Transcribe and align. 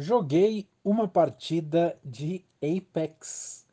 Joguei 0.00 0.68
uma 0.84 1.08
partida 1.08 1.98
de 2.04 2.44
Apex 2.62 3.66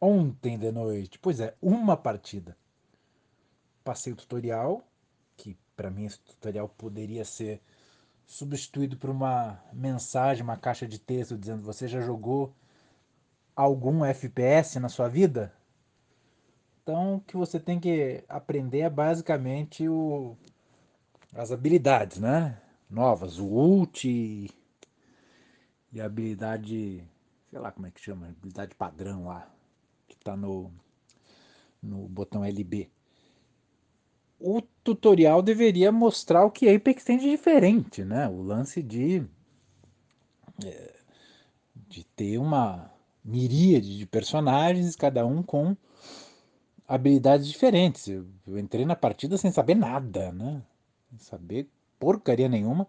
ontem 0.00 0.58
de 0.58 0.72
noite. 0.72 1.20
Pois 1.20 1.38
é, 1.38 1.54
uma 1.62 1.96
partida. 1.96 2.56
Passei 3.84 4.12
o 4.12 4.16
tutorial, 4.16 4.82
que 5.36 5.56
para 5.76 5.88
mim 5.88 6.06
esse 6.06 6.18
tutorial 6.18 6.68
poderia 6.68 7.24
ser 7.24 7.62
substituído 8.26 8.96
por 8.96 9.08
uma 9.08 9.62
mensagem, 9.72 10.42
uma 10.42 10.56
caixa 10.56 10.84
de 10.84 10.98
texto 10.98 11.38
dizendo 11.38 11.62
você 11.62 11.86
já 11.86 12.00
jogou 12.00 12.52
algum 13.54 14.04
FPS 14.04 14.80
na 14.80 14.88
sua 14.88 15.08
vida? 15.08 15.54
Então, 16.82 17.18
o 17.18 17.20
que 17.20 17.36
você 17.36 17.60
tem 17.60 17.78
que 17.78 18.24
aprender 18.28 18.80
é 18.80 18.90
basicamente 18.90 19.88
o, 19.88 20.36
as 21.32 21.52
habilidades, 21.52 22.18
né? 22.18 22.60
Novas, 22.90 23.38
o 23.38 23.46
ult 23.46 24.48
e 25.92 26.00
a 26.00 26.06
habilidade, 26.06 27.02
sei 27.50 27.58
lá 27.58 27.72
como 27.72 27.86
é 27.86 27.90
que 27.90 28.00
chama, 28.00 28.28
habilidade 28.28 28.74
padrão 28.74 29.26
lá, 29.26 29.50
que 30.06 30.14
está 30.14 30.36
no, 30.36 30.70
no 31.82 32.08
botão 32.08 32.44
LB. 32.44 32.90
O 34.38 34.62
tutorial 34.84 35.42
deveria 35.42 35.90
mostrar 35.90 36.44
o 36.44 36.50
que 36.50 36.68
Apex 36.68 37.04
tem 37.04 37.18
de 37.18 37.28
diferente, 37.28 38.04
né? 38.04 38.28
O 38.28 38.40
lance 38.40 38.82
de, 38.82 39.24
é, 40.64 40.94
de 41.88 42.04
ter 42.04 42.38
uma 42.38 42.92
miríade 43.24 43.98
de 43.98 44.06
personagens, 44.06 44.94
cada 44.94 45.26
um 45.26 45.42
com 45.42 45.76
habilidades 46.86 47.48
diferentes. 47.48 48.06
Eu 48.06 48.58
entrei 48.58 48.84
na 48.86 48.94
partida 48.94 49.36
sem 49.36 49.50
saber 49.50 49.74
nada, 49.74 50.30
né? 50.30 50.62
Sem 51.10 51.18
saber 51.18 51.68
porcaria 51.98 52.48
nenhuma 52.48 52.86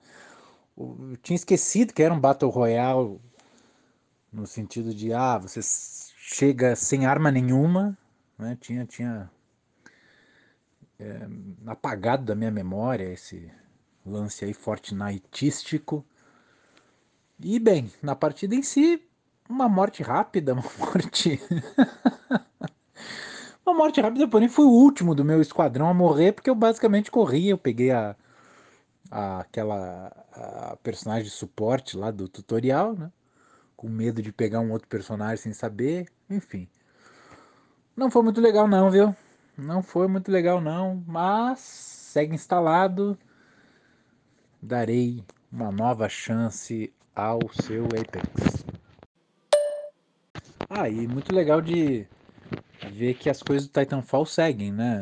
eu 0.79 1.17
tinha 1.21 1.35
esquecido 1.35 1.93
que 1.93 2.01
era 2.01 2.13
um 2.13 2.19
Battle 2.19 2.49
Royale 2.49 3.20
no 4.31 4.48
sentido 4.48 4.93
de, 4.93 5.12
ah, 5.13 5.37
você 5.37 5.59
chega 5.62 6.76
sem 6.76 7.05
arma 7.05 7.31
nenhuma, 7.31 7.98
né? 8.37 8.57
Tinha, 8.62 8.85
tinha 8.85 9.29
é, 10.99 11.27
apagado 11.65 12.23
da 12.23 12.35
minha 12.35 12.51
memória 12.51 13.12
esse 13.12 13.51
lance 14.05 14.45
aí 14.45 14.54
fortnitístico. 14.54 16.05
E 17.39 17.59
bem, 17.59 17.91
na 18.01 18.15
partida 18.15 18.55
em 18.55 18.61
si, 18.61 19.04
uma 19.49 19.67
morte 19.67 20.01
rápida, 20.04 20.54
uma 20.54 20.63
morte. 20.77 21.41
uma 23.65 23.73
morte 23.76 23.99
rápida, 23.99 24.27
porém 24.27 24.48
fui 24.48 24.65
o 24.65 24.70
último 24.70 25.13
do 25.13 25.26
meu 25.26 25.41
esquadrão 25.41 25.89
a 25.89 25.93
morrer, 25.93 26.32
porque 26.32 26.49
eu 26.49 26.55
basicamente 26.55 27.11
corri, 27.11 27.49
eu 27.49 27.57
peguei 27.57 27.91
a, 27.91 28.15
aquela 29.10 30.12
a 30.34 30.77
personagem 30.77 31.24
de 31.24 31.29
suporte 31.29 31.98
lá 31.98 32.12
do 32.12 32.27
tutorial, 32.27 32.93
né? 32.93 33.12
Com 33.76 33.88
medo 33.88 34.21
de 34.21 34.32
pegar 34.32 34.60
um 34.60 34.71
outro 34.71 34.88
personagem 34.88 35.38
sem 35.38 35.54
saber, 35.54 36.07
enfim. 36.29 36.68
Não 37.96 38.12
foi 38.12 38.21
muito 38.24 38.40
legal 38.40 38.68
não, 38.68 38.90
viu? 38.91 39.16
Não 39.57 39.82
foi 39.82 40.07
muito 40.07 40.32
legal 40.32 40.62
não, 40.62 41.04
mas 41.05 41.60
segue 41.60 42.34
instalado. 42.34 43.18
Darei 44.62 45.23
uma 45.51 45.71
nova 45.71 46.07
chance 46.07 46.94
ao 47.16 47.40
seu 47.62 47.85
Apex. 47.85 48.66
Ah, 50.70 50.90
e 50.90 51.07
muito 51.07 51.34
legal 51.34 51.62
de 51.62 52.07
ver 52.88 53.16
que 53.16 53.30
as 53.30 53.44
coisas 53.44 53.68
do 53.68 53.74
Titanfall 53.74 54.26
seguem, 54.26 54.72
né? 54.72 55.02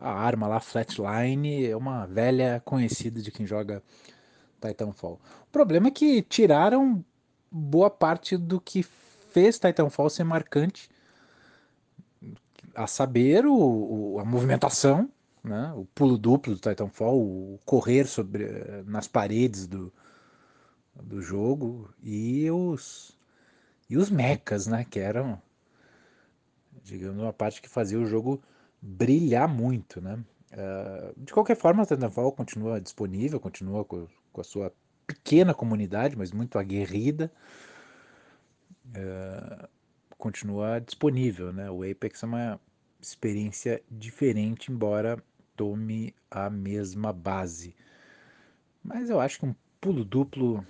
A 0.00 0.10
arma 0.12 0.48
lá, 0.48 0.60
Flatline, 0.60 1.66
é 1.66 1.76
uma 1.76 2.06
velha 2.06 2.60
conhecida 2.64 3.20
de 3.22 3.30
quem 3.30 3.46
joga 3.46 3.82
Titanfall. 4.60 5.20
O 5.42 5.50
problema 5.52 5.88
é 5.88 5.90
que 5.90 6.22
tiraram 6.22 7.04
boa 7.50 7.90
parte 7.90 8.36
do 8.36 8.60
que 8.60 8.82
fez 8.82 9.58
Titanfall 9.58 10.10
ser 10.10 10.24
marcante, 10.24 10.88
a 12.74 12.86
saber, 12.86 13.46
o, 13.46 13.54
o, 13.54 14.18
a 14.18 14.24
movimentação, 14.24 15.10
né? 15.42 15.72
o 15.74 15.86
pulo 15.94 16.18
duplo 16.18 16.54
do 16.54 16.60
Titanfall, 16.60 17.18
o 17.18 17.58
correr 17.64 18.06
sobre, 18.06 18.46
nas 18.86 19.08
paredes 19.08 19.66
do, 19.66 19.92
do 20.94 21.22
jogo 21.22 21.88
e 22.02 22.50
os, 22.50 23.16
e 23.88 23.96
os 23.96 24.10
mechas, 24.10 24.66
né? 24.66 24.84
que 24.84 24.98
eram 24.98 25.40
digamos, 26.82 27.22
uma 27.22 27.32
parte 27.32 27.60
que 27.60 27.68
fazia 27.68 27.98
o 27.98 28.06
jogo 28.06 28.42
brilhar 28.80 29.48
muito, 29.48 30.00
né? 30.00 30.22
Uh, 30.52 31.20
de 31.20 31.32
qualquer 31.32 31.56
forma, 31.56 31.82
a 31.82 31.86
Titanfall 31.86 32.32
continua 32.32 32.80
disponível, 32.80 33.40
continua 33.40 33.84
com, 33.84 34.06
com, 34.32 34.40
a 34.40 34.44
sua 34.44 34.72
pequena 35.06 35.52
comunidade, 35.52 36.16
mas 36.16 36.32
muito 36.32 36.58
aguerrida, 36.58 37.30
uh, 38.88 39.68
continua 40.16 40.80
disponível, 40.80 41.52
né? 41.52 41.70
O 41.70 41.82
Apex 41.82 42.22
é 42.22 42.26
uma 42.26 42.60
experiência 43.00 43.82
diferente, 43.90 44.70
embora 44.70 45.22
tome 45.56 46.14
a 46.30 46.48
mesma 46.48 47.12
base. 47.12 47.74
Mas 48.82 49.10
eu 49.10 49.20
acho 49.20 49.40
que 49.40 49.46
um 49.46 49.54
pulo 49.80 50.04
duplo 50.04 50.64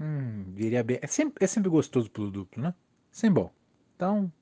hum, 0.00 0.44
viria 0.54 0.82
bem. 0.82 0.98
É 1.02 1.06
sempre, 1.06 1.44
é 1.44 1.46
sempre 1.46 1.68
gostoso 1.68 2.10
pulo 2.10 2.30
duplo, 2.30 2.62
né? 2.62 2.74
Sempre 3.10 3.42
bom. 3.42 3.52
Então, 3.96 4.32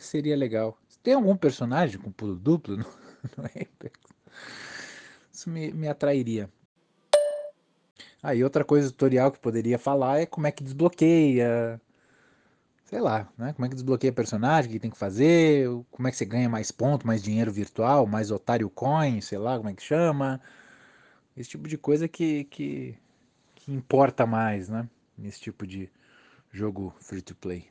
seria 0.00 0.36
legal. 0.36 0.78
Tem 1.02 1.14
algum 1.14 1.36
personagem 1.36 1.98
com 1.98 2.12
pulo 2.12 2.36
duplo 2.36 2.76
no, 2.76 2.84
no 3.36 3.44
Apex? 3.44 3.98
Isso 5.32 5.48
me, 5.48 5.72
me 5.72 5.88
atrairia. 5.88 6.50
Ah, 8.22 8.34
e 8.34 8.42
outra 8.42 8.64
coisa 8.64 8.90
tutorial 8.90 9.30
que 9.30 9.38
poderia 9.38 9.78
falar 9.78 10.20
é 10.20 10.26
como 10.26 10.46
é 10.46 10.52
que 10.52 10.64
desbloqueia. 10.64 11.80
Sei 12.84 13.00
lá, 13.00 13.30
né? 13.38 13.52
Como 13.52 13.66
é 13.66 13.68
que 13.68 13.74
desbloqueia 13.74 14.12
personagem, 14.12 14.70
o 14.70 14.72
que 14.72 14.80
tem 14.80 14.90
que 14.90 14.98
fazer, 14.98 15.68
como 15.90 16.08
é 16.08 16.10
que 16.10 16.16
você 16.16 16.24
ganha 16.24 16.48
mais 16.48 16.70
ponto, 16.70 17.06
mais 17.06 17.22
dinheiro 17.22 17.52
virtual, 17.52 18.06
mais 18.06 18.30
otário 18.30 18.68
coin, 18.70 19.20
sei 19.20 19.38
lá 19.38 19.56
como 19.56 19.68
é 19.68 19.74
que 19.74 19.82
chama. 19.82 20.40
Esse 21.36 21.50
tipo 21.50 21.68
de 21.68 21.78
coisa 21.78 22.08
que, 22.08 22.44
que, 22.44 22.98
que 23.54 23.72
importa 23.72 24.26
mais, 24.26 24.68
né? 24.68 24.88
Nesse 25.16 25.40
tipo 25.40 25.66
de 25.66 25.90
jogo 26.52 26.94
free 26.98 27.22
to 27.22 27.36
play. 27.36 27.68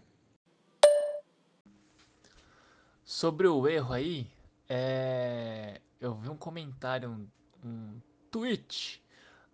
Sobre 3.09 3.47
o 3.47 3.65
erro 3.69 3.93
aí, 3.93 4.29
é... 4.67 5.79
eu 5.97 6.13
vi 6.13 6.27
um 6.27 6.35
comentário, 6.35 7.09
um, 7.09 7.27
um 7.65 8.01
tweet 8.29 9.01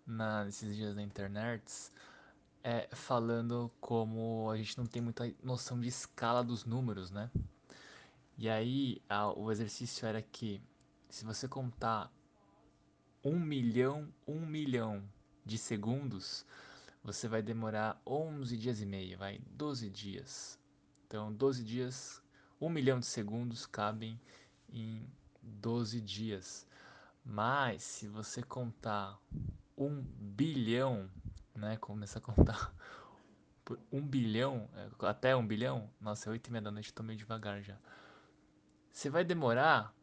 na, 0.04 0.44
nesses 0.44 0.74
dias 0.74 0.96
na 0.96 1.02
internet 1.04 1.62
é, 2.64 2.88
falando 2.90 3.70
como 3.80 4.50
a 4.50 4.56
gente 4.56 4.76
não 4.76 4.86
tem 4.86 5.00
muita 5.00 5.32
noção 5.40 5.80
de 5.80 5.86
escala 5.86 6.42
dos 6.42 6.64
números, 6.64 7.12
né? 7.12 7.30
E 8.36 8.48
aí 8.48 9.00
a, 9.08 9.28
o 9.28 9.52
exercício 9.52 10.04
era 10.04 10.20
que 10.20 10.60
se 11.08 11.24
você 11.24 11.46
contar 11.46 12.12
um 13.22 13.38
milhão, 13.38 14.12
um 14.26 14.44
milhão 14.44 15.00
de 15.46 15.58
segundos, 15.58 16.44
você 17.04 17.28
vai 17.28 17.40
demorar 17.40 18.02
11 18.04 18.56
dias 18.56 18.80
e 18.80 18.86
meio, 18.86 19.16
vai 19.16 19.38
12 19.52 19.88
dias. 19.90 20.58
Então 21.06 21.32
12 21.32 21.62
dias 21.62 22.23
1 22.64 22.70
milhão 22.70 22.98
de 22.98 23.06
segundos 23.06 23.66
cabem 23.66 24.18
em 24.68 25.06
12 25.42 26.00
dias. 26.00 26.66
Mas 27.24 27.82
se 27.82 28.08
você 28.08 28.42
contar 28.42 29.18
1 29.76 30.02
bilhão, 30.02 31.10
né, 31.54 31.76
começar 31.76 32.20
a 32.20 32.22
contar 32.22 32.74
por 33.64 33.78
1 33.92 34.00
bilhão, 34.06 34.68
é, 34.74 34.88
até 35.06 35.36
1 35.36 35.46
bilhão, 35.46 35.90
nossa, 36.00 36.28
é 36.28 36.32
8 36.32 36.46
e 36.46 36.50
meia 36.52 36.62
da 36.62 36.70
noite, 36.70 36.92
tô 36.92 37.02
meio 37.02 37.18
devagar 37.18 37.62
já. 37.62 37.78
Você 38.90 39.10
vai 39.10 39.24
demorar 39.24 39.94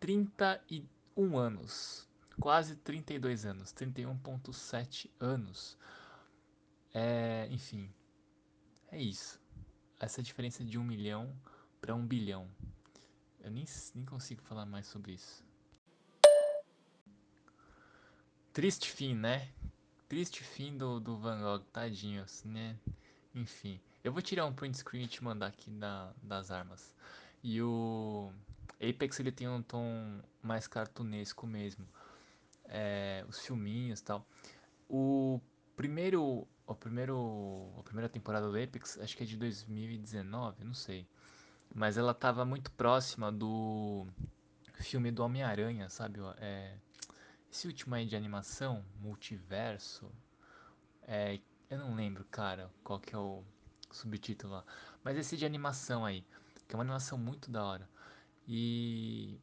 31 0.00 1.36
anos, 1.36 2.08
quase 2.40 2.76
32 2.76 3.44
anos, 3.44 3.72
31.7 3.72 5.10
anos. 5.20 5.76
É, 6.94 7.46
enfim, 7.50 7.92
é 8.90 9.00
isso. 9.00 9.40
Essa 10.00 10.22
diferença 10.22 10.64
de 10.64 10.78
1 10.78 10.84
milhão 10.84 11.34
para 11.84 11.94
um 11.94 12.06
bilhão. 12.06 12.48
Eu 13.42 13.50
nem, 13.50 13.66
nem 13.94 14.06
consigo 14.06 14.40
falar 14.40 14.64
mais 14.64 14.86
sobre 14.86 15.12
isso. 15.12 15.44
Triste 18.54 18.90
fim, 18.90 19.14
né? 19.14 19.50
Triste 20.08 20.42
fim 20.42 20.78
do, 20.78 20.98
do 20.98 21.18
Van 21.18 21.42
Gogh, 21.42 21.62
tadinho, 21.70 22.22
assim, 22.22 22.48
né? 22.48 22.78
Enfim, 23.34 23.78
eu 24.02 24.10
vou 24.10 24.22
tirar 24.22 24.46
um 24.46 24.54
print 24.54 24.78
screen 24.78 25.04
e 25.04 25.08
te 25.08 25.22
mandar 25.22 25.48
aqui 25.48 25.70
da, 25.72 26.10
das 26.22 26.50
armas. 26.50 26.96
E 27.42 27.60
o 27.60 28.32
Apex 28.80 29.20
ele 29.20 29.30
tem 29.30 29.46
um 29.46 29.60
tom 29.60 30.22
mais 30.42 30.66
cartunesco 30.66 31.46
mesmo. 31.46 31.86
É, 32.64 33.26
os 33.28 33.40
filminhos 33.40 34.00
tal. 34.00 34.26
O 34.88 35.38
primeiro, 35.76 36.48
o 36.66 36.74
primeiro, 36.74 37.70
a 37.78 37.82
primeira 37.82 38.08
temporada 38.08 38.50
do 38.50 38.56
Apex, 38.56 38.98
acho 39.00 39.14
que 39.14 39.22
é 39.22 39.26
de 39.26 39.36
2019, 39.36 40.64
não 40.64 40.72
sei. 40.72 41.06
Mas 41.74 41.98
ela 41.98 42.14
tava 42.14 42.44
muito 42.44 42.70
próxima 42.70 43.32
do 43.32 44.06
filme 44.74 45.10
do 45.10 45.24
Homem-Aranha, 45.24 45.88
sabe? 45.90 46.20
É, 46.38 46.76
esse 47.50 47.66
último 47.66 47.94
aí 47.94 48.06
de 48.06 48.16
animação, 48.16 48.84
multiverso, 49.00 50.10
é, 51.02 51.40
Eu 51.70 51.78
não 51.78 51.94
lembro, 51.94 52.24
cara, 52.30 52.70
qual 52.84 53.00
que 53.00 53.14
é 53.14 53.18
o 53.18 53.42
subtítulo 53.90 54.54
lá. 54.54 54.64
Mas 55.02 55.16
esse 55.16 55.36
de 55.36 55.46
animação 55.46 56.04
aí, 56.04 56.24
que 56.68 56.74
é 56.74 56.76
uma 56.76 56.84
animação 56.84 57.18
muito 57.18 57.50
da 57.50 57.64
hora. 57.64 57.88
E 58.46 59.38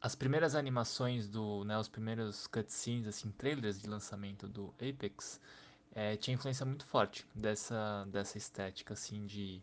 as 0.00 0.14
primeiras 0.14 0.54
animações 0.54 1.28
do, 1.28 1.64
né, 1.64 1.78
os 1.78 1.88
primeiros 1.88 2.46
cutscenes, 2.46 3.06
assim, 3.06 3.30
trailers 3.32 3.80
de 3.80 3.88
lançamento 3.88 4.48
do 4.48 4.74
Apex, 4.76 5.40
é, 5.92 6.16
tinha 6.16 6.34
influência 6.34 6.64
muito 6.66 6.84
forte 6.86 7.26
dessa, 7.34 8.04
dessa 8.10 8.38
estética, 8.38 8.94
assim, 8.94 9.26
de 9.26 9.62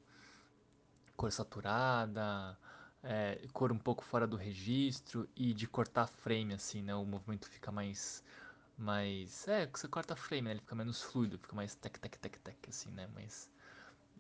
cor 1.16 1.32
saturada, 1.32 2.58
é, 3.04 3.48
cor 3.54 3.72
um 3.72 3.78
pouco 3.78 4.04
fora 4.04 4.28
do 4.28 4.36
registro 4.36 5.30
e 5.36 5.54
de 5.54 5.68
cortar 5.68 6.08
frame, 6.08 6.54
assim, 6.54 6.82
né, 6.82 6.96
o 6.96 7.06
movimento 7.06 7.50
fica 7.50 7.72
mais, 7.72 8.24
mais, 8.78 9.48
é, 9.48 9.68
você 9.68 9.88
corta 9.88 10.16
frame, 10.16 10.44
né, 10.44 10.52
ele 10.52 10.60
fica 10.62 10.76
menos 10.76 11.02
fluido, 11.02 11.38
fica 11.38 11.56
mais 11.56 11.76
tec, 11.76 11.98
tec, 12.00 12.18
tec, 12.18 12.38
tec, 12.40 12.70
assim, 12.70 12.92
né, 12.92 13.08
mais 13.14 13.50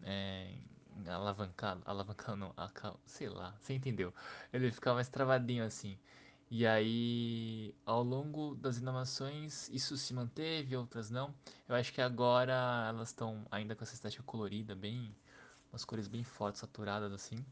é, 0.03 0.53
alavancado, 1.07 1.81
alavancado 1.85 2.37
não, 2.37 2.53
sei 3.05 3.29
lá, 3.29 3.55
você 3.61 3.73
entendeu? 3.73 4.13
Ele 4.53 4.71
fica 4.71 4.93
mais 4.93 5.09
travadinho 5.09 5.63
assim. 5.65 5.97
E 6.49 6.65
aí, 6.65 7.73
ao 7.85 8.03
longo 8.03 8.55
das 8.55 8.77
animações, 8.77 9.67
isso 9.69 9.97
se 9.97 10.13
manteve, 10.13 10.75
outras 10.77 11.09
não. 11.09 11.33
Eu 11.67 11.75
acho 11.75 11.91
que 11.91 11.99
agora 12.01 12.85
elas 12.87 13.09
estão 13.09 13.45
ainda 13.51 13.75
com 13.75 13.83
essa 13.83 13.95
estética 13.95 14.23
colorida, 14.23 14.75
bem, 14.75 15.13
umas 15.75 15.83
cores 15.83 16.07
bem 16.07 16.23
fortes, 16.23 16.61
saturadas 16.61 17.11
assim. 17.11 17.45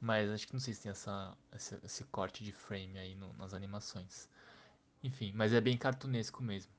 Mas 0.00 0.30
acho 0.30 0.46
que 0.46 0.54
não 0.54 0.60
sei 0.60 0.74
se 0.74 0.82
tem 0.82 0.90
essa, 0.90 1.36
esse, 1.54 1.78
esse 1.84 2.04
corte 2.04 2.42
de 2.42 2.50
frame 2.50 2.98
aí 2.98 3.14
no, 3.14 3.32
nas 3.34 3.52
animações. 3.54 4.28
Enfim, 5.04 5.32
mas 5.34 5.52
é 5.52 5.60
bem 5.60 5.76
cartunesco 5.76 6.42
mesmo. 6.42 6.72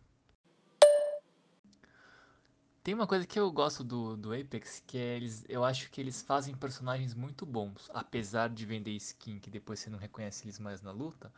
Tem 2.84 2.94
uma 2.94 3.08
coisa 3.08 3.26
que 3.26 3.40
eu 3.40 3.50
gosto 3.50 3.82
do, 3.82 4.18
do 4.18 4.34
Apex, 4.34 4.84
que 4.86 4.98
é 4.98 5.16
eles, 5.16 5.46
eu 5.48 5.64
acho 5.64 5.90
que 5.90 6.02
eles 6.02 6.22
fazem 6.22 6.54
personagens 6.54 7.14
muito 7.14 7.46
bons, 7.46 7.90
apesar 7.94 8.50
de 8.50 8.66
vender 8.66 8.92
skin 8.92 9.40
que 9.40 9.50
depois 9.50 9.80
você 9.80 9.90
não 9.90 9.98
reconhece 9.98 10.44
eles 10.44 10.60
mais 10.60 10.82
na 10.82 10.92
luta, 10.92 11.32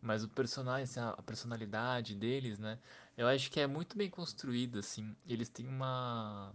mas 0.00 0.22
o 0.22 0.28
personagem, 0.28 0.84
assim, 0.84 1.00
a 1.00 1.22
personalidade 1.22 2.14
deles, 2.14 2.60
né? 2.60 2.78
Eu 3.16 3.26
acho 3.26 3.50
que 3.50 3.58
é 3.58 3.66
muito 3.66 3.96
bem 3.96 4.08
construído, 4.08 4.78
assim. 4.78 5.16
Eles 5.26 5.48
têm 5.48 5.66
uma 5.66 6.54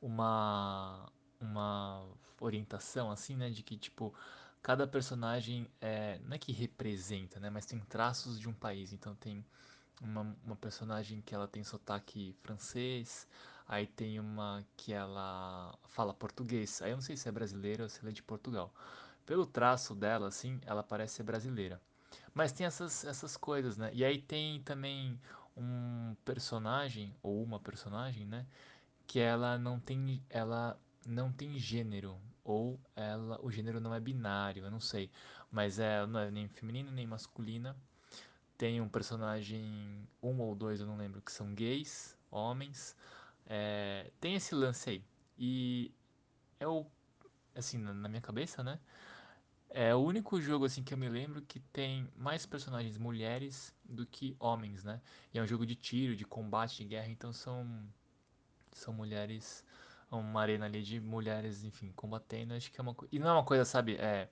uma 0.00 1.10
uma 1.40 2.04
orientação 2.40 3.10
assim, 3.10 3.36
né, 3.36 3.50
de 3.50 3.62
que 3.62 3.76
tipo 3.76 4.12
cada 4.62 4.86
personagem 4.86 5.68
é 5.80 6.18
não 6.24 6.34
é 6.34 6.38
que 6.38 6.52
representa, 6.52 7.38
né, 7.40 7.50
mas 7.50 7.66
tem 7.66 7.78
traços 7.80 8.38
de 8.40 8.48
um 8.48 8.54
país. 8.54 8.92
Então 8.92 9.14
tem 9.14 9.44
uma, 10.02 10.36
uma 10.44 10.56
personagem 10.56 11.20
que 11.22 11.34
ela 11.34 11.48
tem 11.48 11.64
sotaque 11.64 12.34
francês, 12.42 13.26
aí 13.66 13.86
tem 13.86 14.18
uma 14.20 14.64
que 14.76 14.92
ela 14.92 15.76
fala 15.88 16.14
português. 16.14 16.80
Aí 16.82 16.90
eu 16.90 16.96
não 16.96 17.02
sei 17.02 17.16
se 17.16 17.28
é 17.28 17.32
brasileira 17.32 17.84
ou 17.84 17.88
se 17.88 18.00
ela 18.00 18.10
é 18.10 18.12
de 18.12 18.22
Portugal. 18.22 18.72
Pelo 19.26 19.46
traço 19.46 19.94
dela, 19.94 20.28
assim, 20.28 20.60
ela 20.64 20.82
parece 20.82 21.16
ser 21.16 21.22
brasileira. 21.22 21.80
Mas 22.34 22.52
tem 22.52 22.66
essas, 22.66 23.04
essas 23.04 23.36
coisas, 23.36 23.76
né? 23.76 23.90
E 23.92 24.04
aí 24.04 24.20
tem 24.20 24.62
também 24.62 25.20
um 25.56 26.14
personagem, 26.24 27.14
ou 27.22 27.42
uma 27.42 27.58
personagem, 27.60 28.24
né? 28.26 28.46
Que 29.08 29.18
ela 29.18 29.58
não 29.58 29.80
tem. 29.80 30.22
Ela 30.30 30.78
não 31.04 31.32
tem 31.32 31.58
gênero. 31.58 32.16
Ou 32.44 32.78
ela. 32.94 33.40
O 33.42 33.50
gênero 33.50 33.80
não 33.80 33.92
é 33.92 33.98
binário, 33.98 34.64
eu 34.64 34.70
não 34.70 34.80
sei. 34.80 35.10
Mas 35.50 35.80
é, 35.80 36.06
não 36.06 36.20
é 36.20 36.30
nem 36.30 36.48
feminino 36.48 36.92
nem 36.92 37.06
masculina 37.08 37.76
tem 38.58 38.80
um 38.80 38.88
personagem, 38.88 40.08
um 40.20 40.40
ou 40.40 40.54
dois, 40.54 40.80
eu 40.80 40.86
não 40.86 40.96
lembro, 40.96 41.22
que 41.22 41.30
são 41.30 41.54
gays, 41.54 42.18
homens. 42.28 42.96
É, 43.46 44.10
tem 44.20 44.34
esse 44.34 44.54
lance 44.54 44.90
aí. 44.90 45.04
E 45.38 45.92
é 46.58 46.66
o. 46.66 46.84
Assim, 47.54 47.78
na 47.78 48.08
minha 48.08 48.20
cabeça, 48.20 48.62
né? 48.64 48.80
É 49.70 49.94
o 49.94 49.98
único 49.98 50.40
jogo 50.40 50.64
assim 50.64 50.82
que 50.82 50.94
eu 50.94 50.98
me 50.98 51.08
lembro 51.08 51.42
que 51.42 51.60
tem 51.60 52.08
mais 52.16 52.46
personagens 52.46 52.96
mulheres 52.98 53.74
do 53.84 54.06
que 54.06 54.34
homens, 54.40 54.82
né? 54.82 55.00
E 55.32 55.38
é 55.38 55.42
um 55.42 55.46
jogo 55.46 55.66
de 55.66 55.74
tiro, 55.76 56.16
de 56.16 56.24
combate, 56.24 56.78
de 56.78 56.84
guerra, 56.84 57.08
então 57.08 57.32
são 57.32 57.66
são 58.78 58.92
mulheres, 58.94 59.64
uma 60.10 60.40
arena 60.40 60.66
ali 60.66 60.82
de 60.82 61.00
mulheres, 61.00 61.64
enfim, 61.64 61.92
combatendo. 61.94 62.54
Acho 62.54 62.70
que 62.70 62.80
é 62.80 62.82
uma 62.82 62.94
coisa. 62.94 63.14
E 63.14 63.18
não 63.18 63.28
é 63.28 63.32
uma 63.32 63.44
coisa, 63.44 63.64
sabe? 63.64 63.96
É 63.96 64.28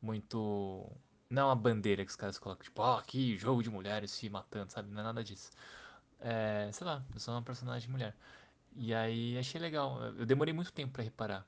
muito. 0.00 0.90
Não 1.30 1.42
é 1.42 1.44
uma 1.46 1.56
bandeira 1.56 2.04
que 2.04 2.10
os 2.10 2.16
caras 2.16 2.38
colocam, 2.38 2.64
tipo, 2.64 2.80
ó, 2.80 2.96
oh, 2.96 2.98
aqui, 2.98 3.36
jogo 3.36 3.62
de 3.62 3.70
mulheres 3.70 4.10
se 4.10 4.28
matando, 4.30 4.72
sabe? 4.72 4.90
Não 4.90 5.00
é 5.00 5.04
nada 5.04 5.22
disso. 5.22 5.50
É, 6.20 6.70
sei 6.72 6.86
lá, 6.86 7.04
eu 7.14 7.20
sou 7.20 7.34
uma 7.34 7.42
personagem 7.42 7.90
mulher. 7.90 8.16
E 8.74 8.94
aí 8.94 9.36
achei 9.38 9.60
legal. 9.60 10.00
Eu 10.18 10.26
demorei 10.26 10.54
muito 10.54 10.72
tempo 10.72 10.92
para 10.92 11.02
reparar 11.02 11.46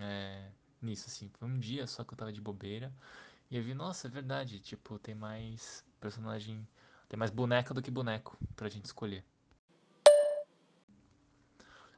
é, 0.00 0.50
nisso, 0.80 1.06
assim. 1.08 1.28
Foi 1.38 1.48
um 1.48 1.58
dia 1.58 1.86
só 1.86 2.04
que 2.04 2.12
eu 2.14 2.18
tava 2.18 2.32
de 2.32 2.40
bobeira. 2.40 2.92
E 3.50 3.56
eu 3.56 3.62
vi, 3.62 3.74
nossa, 3.74 4.08
é 4.08 4.10
verdade. 4.10 4.60
Tipo, 4.60 4.98
tem 4.98 5.14
mais 5.14 5.84
personagem. 6.00 6.66
Tem 7.08 7.18
mais 7.18 7.30
boneca 7.30 7.74
do 7.74 7.82
que 7.82 7.90
boneco 7.90 8.36
pra 8.56 8.68
gente 8.68 8.84
escolher. 8.84 9.24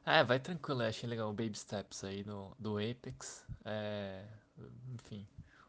É, 0.05 0.23
vai 0.23 0.39
tranquilo, 0.39 0.81
eu 0.81 0.87
achei 0.87 1.07
legal 1.07 1.29
o 1.29 1.33
Baby 1.33 1.55
Steps 1.55 2.03
aí 2.03 2.23
do, 2.23 2.55
do 2.57 2.77
Apex. 2.77 3.45
É, 3.63 4.25
enfim, 4.93 5.27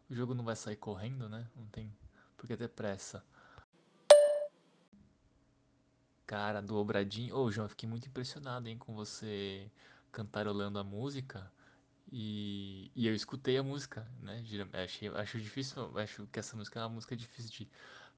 o 0.09 0.15
jogo 0.15 0.35
não 0.35 0.45
vai 0.45 0.57
sair 0.57 0.77
correndo, 0.77 1.29
né? 1.29 1.47
Não 1.55 1.67
tem 1.67 1.93
por 2.37 2.47
que 2.47 2.57
ter 2.57 2.69
pressa. 2.69 3.23
Cara, 6.27 6.63
do. 6.63 6.77
Ô, 7.35 7.51
João, 7.51 7.67
eu 7.67 7.69
fiquei 7.69 7.89
muito 7.89 8.09
impressionado, 8.09 8.69
hein, 8.69 8.79
com 8.79 8.95
você 8.95 9.71
cantarolando 10.11 10.79
a 10.79 10.85
música. 10.85 11.51
E, 12.11 12.91
e 12.95 13.07
eu 13.07 13.15
escutei 13.15 13.59
a 13.59 13.63
música, 13.63 14.07
né? 14.23 14.43
Achei, 14.73 15.09
acho 15.09 15.41
difícil, 15.41 15.99
acho 15.99 16.27
que 16.29 16.39
essa 16.39 16.57
música 16.57 16.81
é 16.81 16.83
uma 16.83 16.89
música 16.89 17.15
difícil 17.15 17.51
de 17.51 17.69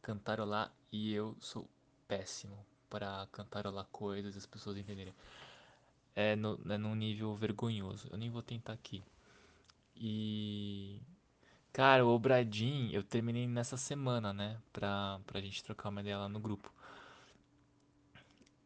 cantarolar. 0.01 0.73
E 0.93 1.13
eu 1.13 1.37
sou 1.41 1.69
péssimo 2.07 2.65
para 2.89 3.27
cantarolar 3.33 3.87
coisas 3.91 4.37
e 4.37 4.39
as 4.39 4.47
pessoas 4.47 4.77
entenderem. 4.77 5.15
É, 6.17 6.37
no, 6.37 6.61
é 6.69 6.79
num 6.79 6.95
nível 6.95 7.35
vergonhoso. 7.35 8.09
Eu 8.11 8.19
nem 8.19 8.31
vou 8.31 8.43
tentar 8.43 8.73
aqui. 8.73 9.03
E. 9.97 11.01
Cara, 11.73 12.05
o 12.07 12.09
Obradinho, 12.11 12.93
eu 12.93 13.03
terminei 13.03 13.47
nessa 13.49 13.77
semana, 13.77 14.33
né? 14.33 14.59
Pra, 14.73 15.21
pra 15.27 15.41
gente 15.41 15.63
trocar 15.65 15.89
uma 15.89 16.01
ideia 16.01 16.19
lá 16.19 16.29
no 16.29 16.39
grupo. 16.41 16.73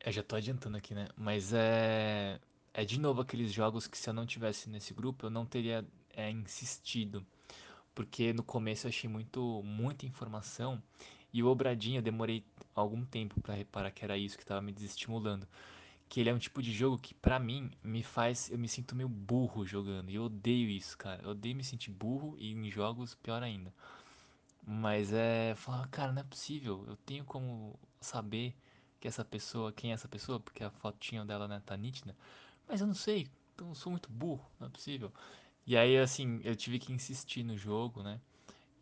Eu 0.04 0.12
já 0.12 0.22
tô 0.22 0.36
adiantando 0.36 0.76
aqui, 0.76 0.94
né? 0.94 1.08
Mas 1.16 1.52
é. 1.52 2.40
É 2.74 2.84
de 2.84 3.00
novo 3.00 3.20
aqueles 3.20 3.52
jogos 3.52 3.86
que 3.88 3.98
se 3.98 4.08
eu 4.08 4.14
não 4.14 4.24
tivesse 4.26 4.68
nesse 4.70 4.94
grupo, 4.94 5.26
eu 5.26 5.30
não 5.30 5.44
teria 5.44 5.84
é, 6.14 6.30
insistido. 6.30 7.26
Porque 7.94 8.32
no 8.32 8.42
começo 8.44 8.86
eu 8.86 8.90
achei 8.90 9.10
muito, 9.10 9.62
muita 9.64 10.06
informação. 10.06 10.80
E 11.32 11.42
o 11.42 11.48
Obradinho 11.48 11.98
eu 11.98 12.02
demorei 12.02 12.44
algum 12.74 13.04
tempo 13.04 13.40
para 13.40 13.54
reparar 13.54 13.90
que 13.90 14.04
era 14.04 14.16
isso 14.16 14.38
que 14.38 14.46
tava 14.46 14.62
me 14.62 14.72
desestimulando. 14.72 15.46
Que 16.08 16.20
ele 16.20 16.30
é 16.30 16.34
um 16.34 16.38
tipo 16.38 16.62
de 16.62 16.72
jogo 16.72 16.98
que 16.98 17.14
pra 17.14 17.38
mim 17.38 17.70
me 17.82 18.02
faz. 18.02 18.50
Eu 18.50 18.58
me 18.58 18.68
sinto 18.68 18.96
meio 18.96 19.08
burro 19.08 19.66
jogando. 19.66 20.10
E 20.10 20.14
eu 20.14 20.24
odeio 20.24 20.68
isso, 20.70 20.96
cara. 20.96 21.22
Eu 21.22 21.30
odeio 21.30 21.56
me 21.56 21.64
sentir 21.64 21.90
burro 21.90 22.36
e 22.38 22.52
em 22.52 22.70
jogos 22.70 23.14
pior 23.14 23.42
ainda. 23.42 23.72
Mas 24.66 25.12
é. 25.12 25.54
Falar, 25.56 25.86
cara, 25.88 26.12
não 26.12 26.20
é 26.20 26.24
possível. 26.24 26.84
Eu 26.86 26.96
tenho 26.96 27.24
como 27.24 27.78
saber 28.00 28.54
que 29.00 29.08
essa 29.08 29.24
pessoa, 29.24 29.72
quem 29.72 29.90
é 29.90 29.94
essa 29.94 30.08
pessoa, 30.08 30.40
porque 30.40 30.64
a 30.64 30.70
fotinha 30.70 31.24
dela 31.24 31.46
né, 31.48 31.62
tá 31.64 31.76
nítida. 31.76 32.16
Mas 32.66 32.80
eu 32.80 32.86
não 32.86 32.94
sei. 32.94 33.28
Então 33.54 33.68
eu 33.68 33.74
sou 33.74 33.90
muito 33.90 34.10
burro, 34.10 34.44
não 34.60 34.68
é 34.68 34.70
possível. 34.70 35.12
E 35.66 35.76
aí, 35.76 35.98
assim, 35.98 36.40
eu 36.44 36.56
tive 36.56 36.78
que 36.78 36.92
insistir 36.92 37.42
no 37.42 37.56
jogo, 37.56 38.02
né? 38.02 38.20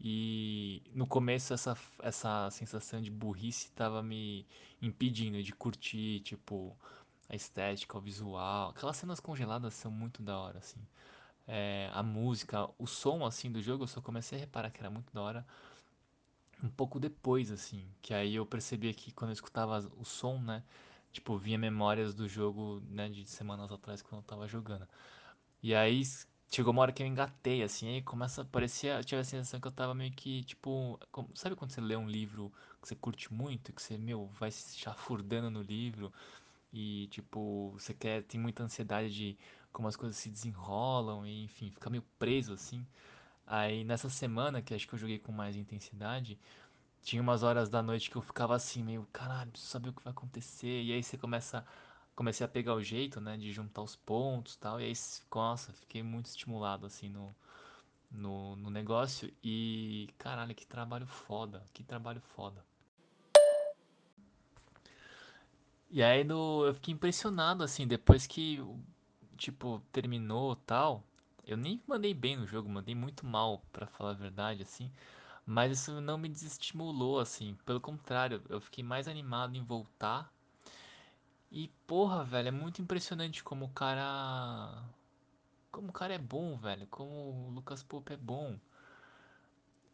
E 0.00 0.82
no 0.94 1.06
começo 1.06 1.54
essa, 1.54 1.76
essa 2.02 2.50
sensação 2.50 3.00
de 3.00 3.10
burrice 3.10 3.70
tava 3.72 4.02
me 4.02 4.46
impedindo 4.80 5.42
de 5.42 5.52
curtir, 5.52 6.20
tipo, 6.20 6.76
a 7.28 7.36
estética, 7.36 7.96
o 7.98 8.00
visual. 8.00 8.70
Aquelas 8.70 8.96
cenas 8.96 9.20
congeladas 9.20 9.74
são 9.74 9.90
muito 9.90 10.22
da 10.22 10.38
hora, 10.38 10.58
assim. 10.58 10.80
É, 11.46 11.90
a 11.92 12.02
música, 12.02 12.68
o 12.78 12.86
som, 12.86 13.24
assim, 13.24 13.50
do 13.50 13.62
jogo, 13.62 13.84
eu 13.84 13.88
só 13.88 14.00
comecei 14.00 14.38
a 14.38 14.40
reparar 14.40 14.70
que 14.70 14.80
era 14.80 14.90
muito 14.90 15.12
da 15.12 15.22
hora 15.22 15.46
um 16.62 16.68
pouco 16.68 16.98
depois, 16.98 17.50
assim. 17.50 17.88
Que 18.02 18.14
aí 18.14 18.34
eu 18.34 18.46
percebia 18.46 18.92
que 18.94 19.12
quando 19.12 19.30
eu 19.30 19.34
escutava 19.34 19.78
o 19.96 20.04
som, 20.04 20.38
né? 20.40 20.62
Tipo, 21.12 21.36
vinha 21.38 21.58
memórias 21.58 22.14
do 22.14 22.28
jogo, 22.28 22.82
né, 22.90 23.08
de 23.08 23.26
semanas 23.26 23.72
atrás 23.72 24.02
quando 24.02 24.20
eu 24.20 24.26
tava 24.26 24.46
jogando. 24.46 24.86
E 25.62 25.74
aí 25.74 26.02
chegou 26.50 26.72
uma 26.72 26.82
hora 26.82 26.92
que 26.92 27.02
eu 27.02 27.06
engatei, 27.06 27.62
assim, 27.62 27.88
aí 27.88 28.02
começa 28.02 28.42
a 28.42 28.44
parecer, 28.44 28.88
eu 28.96 29.04
tive 29.04 29.20
a 29.20 29.24
sensação 29.24 29.60
que 29.60 29.66
eu 29.66 29.72
tava 29.72 29.94
meio 29.94 30.12
que, 30.12 30.44
tipo, 30.44 30.98
como, 31.10 31.28
sabe 31.34 31.56
quando 31.56 31.72
você 31.72 31.80
lê 31.80 31.96
um 31.96 32.08
livro 32.08 32.52
que 32.80 32.88
você 32.88 32.94
curte 32.94 33.32
muito, 33.32 33.72
que 33.72 33.82
você, 33.82 33.98
meu, 33.98 34.26
vai 34.38 34.50
se 34.50 34.76
chafurdando 34.78 35.50
no 35.50 35.62
livro 35.62 36.12
e, 36.72 37.08
tipo, 37.08 37.70
você 37.72 37.94
quer, 37.94 38.22
tem 38.24 38.40
muita 38.40 38.62
ansiedade 38.62 39.10
de 39.14 39.38
como 39.72 39.88
as 39.88 39.96
coisas 39.96 40.16
se 40.16 40.30
desenrolam 40.30 41.26
e, 41.26 41.44
enfim, 41.44 41.70
fica 41.70 41.90
meio 41.90 42.02
preso, 42.18 42.52
assim. 42.54 42.86
Aí 43.46 43.84
nessa 43.84 44.08
semana, 44.10 44.62
que 44.62 44.74
acho 44.74 44.88
que 44.88 44.94
eu 44.94 44.98
joguei 44.98 45.18
com 45.18 45.32
mais 45.32 45.56
intensidade, 45.56 46.38
tinha 47.02 47.22
umas 47.22 47.42
horas 47.42 47.68
da 47.68 47.82
noite 47.82 48.10
que 48.10 48.16
eu 48.16 48.22
ficava 48.22 48.54
assim, 48.56 48.82
meio, 48.82 49.06
caralho, 49.12 49.50
preciso 49.52 49.70
saber 49.72 49.90
o 49.90 49.92
que 49.92 50.04
vai 50.04 50.12
acontecer. 50.12 50.82
E 50.82 50.92
aí 50.92 51.02
você 51.02 51.16
começa 51.18 51.64
comecei 52.16 52.44
a 52.44 52.48
pegar 52.48 52.74
o 52.74 52.82
jeito, 52.82 53.20
né, 53.20 53.36
de 53.36 53.52
juntar 53.52 53.82
os 53.82 53.94
pontos 53.96 54.54
e 54.54 54.58
tal. 54.58 54.80
E 54.80 54.84
aí, 54.84 54.92
nossa, 55.34 55.72
fiquei 55.74 56.02
muito 56.02 56.26
estimulado, 56.26 56.86
assim, 56.86 57.08
no, 57.08 57.34
no, 58.10 58.56
no 58.56 58.70
negócio. 58.70 59.32
E, 59.44 60.08
caralho, 60.18 60.54
que 60.54 60.66
trabalho 60.66 61.06
foda, 61.06 61.64
que 61.72 61.84
trabalho 61.84 62.20
foda. 62.20 62.64
E 65.90 66.02
aí 66.02 66.24
no, 66.24 66.64
eu 66.66 66.74
fiquei 66.74 66.92
impressionado, 66.94 67.62
assim, 67.64 67.86
depois 67.86 68.26
que, 68.26 68.60
tipo, 69.36 69.80
terminou 69.92 70.56
tal. 70.56 71.04
Eu 71.46 71.56
nem 71.56 71.80
mandei 71.86 72.12
bem 72.12 72.36
no 72.36 72.46
jogo, 72.46 72.68
mandei 72.68 72.94
muito 72.94 73.24
mal, 73.24 73.62
pra 73.72 73.86
falar 73.86 74.10
a 74.10 74.14
verdade, 74.14 74.62
assim. 74.62 74.90
Mas 75.46 75.72
isso 75.80 76.00
não 76.00 76.18
me 76.18 76.28
desestimulou, 76.28 77.20
assim. 77.20 77.56
Pelo 77.64 77.80
contrário, 77.80 78.42
eu 78.48 78.60
fiquei 78.60 78.82
mais 78.84 79.06
animado 79.08 79.56
em 79.56 79.62
voltar. 79.64 80.32
E, 81.50 81.68
porra, 81.86 82.24
velho, 82.24 82.48
é 82.48 82.50
muito 82.50 82.82
impressionante 82.82 83.42
como 83.44 83.66
o 83.66 83.70
cara. 83.70 84.82
Como 85.70 85.88
o 85.90 85.92
cara 85.92 86.14
é 86.14 86.18
bom, 86.18 86.56
velho. 86.58 86.86
Como 86.88 87.48
o 87.48 87.50
Lucas 87.50 87.82
Pope 87.82 88.12
é 88.12 88.16
bom. 88.16 88.58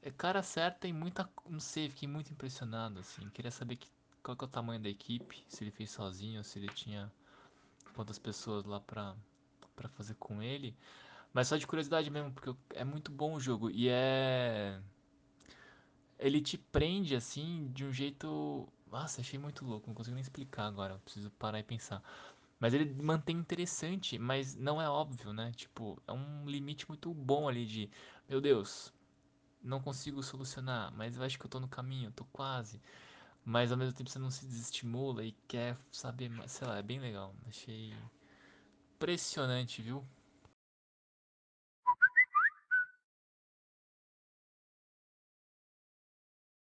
É 0.03 0.11
cara 0.11 0.43
certo 0.43 0.87
e 0.87 0.93
muita. 0.93 1.29
Não 1.49 1.61
sei, 1.61 1.91
fiquei 1.91 2.09
muito 2.09 2.33
impressionado, 2.33 2.99
assim. 3.01 3.29
Queria 3.31 3.51
saber 3.51 3.77
que, 3.77 3.89
qual 4.23 4.37
que 4.37 4.45
é 4.45 4.47
o 4.47 4.51
tamanho 4.51 4.81
da 4.81 4.89
equipe. 4.89 5.45
Se 5.49 5.65
ele 5.65 5.71
fez 5.71 5.91
sozinho, 5.91 6.45
se 6.45 6.59
ele 6.59 6.69
tinha 6.69 7.13
quantas 7.95 8.19
pessoas 8.19 8.65
lá 8.65 8.81
pra, 8.81 9.15
pra 9.75 9.89
fazer 9.89 10.15
com 10.15 10.43
ele. 10.43 10.75
Mas 11.33 11.49
só 11.49 11.57
de 11.57 11.67
curiosidade 11.67 12.11
mesmo, 12.11 12.33
porque 12.33 12.55
é 12.75 12.85
muito 12.85 13.11
bom 13.11 13.35
o 13.35 13.41
jogo. 13.41 13.71
E 13.71 13.89
é. 13.89 14.81
Ele 16.19 16.41
te 16.41 16.57
prende 16.57 17.17
assim 17.17 17.71
de 17.73 17.85
um 17.85 17.93
jeito. 17.93 18.69
Nossa, 18.91 19.23
achei 19.23 19.39
muito 19.39 19.65
louco, 19.65 19.89
não 19.89 19.95
consigo 19.95 20.15
nem 20.15 20.23
explicar 20.23 20.67
agora. 20.67 20.99
Preciso 21.05 21.31
parar 21.33 21.59
e 21.59 21.63
pensar. 21.63 22.03
Mas 22.61 22.75
ele 22.75 22.95
mantém 23.03 23.37
interessante, 23.37 24.19
mas 24.19 24.55
não 24.55 24.81
é 24.81 24.89
óbvio, 24.89 25.33
né? 25.33 25.51
Tipo, 25.57 26.01
é 26.07 26.13
um 26.13 26.45
limite 26.47 26.87
muito 26.89 27.13
bom 27.13 27.49
ali 27.49 27.67
de. 27.67 27.91
Meu 28.29 28.41
Deus, 28.41 28.93
não 29.63 29.81
consigo 29.81 30.23
solucionar, 30.23 30.93
mas 30.95 31.17
eu 31.17 31.23
acho 31.23 31.39
que 31.39 31.47
eu 31.47 31.51
tô 31.51 31.59
no 31.59 31.69
caminho, 31.69 32.13
tô 32.13 32.25
quase. 32.27 32.81
Mas 33.45 33.73
ao 33.73 33.79
mesmo 33.79 33.95
tempo 33.95 34.11
você 34.11 34.19
não 34.19 34.31
se 34.31 34.47
desestimula 34.47 35.25
e 35.25 35.33
quer 35.49 35.77
saber 35.91 36.29
mais. 36.29 36.53
Sei 36.53 36.67
lá, 36.67 36.79
é 36.79 36.83
bem 36.83 37.01
legal. 37.01 37.35
Achei 37.47 37.93
impressionante, 38.97 39.83
viu? 39.83 40.07